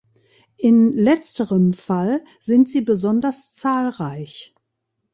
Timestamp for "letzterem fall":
0.93-2.23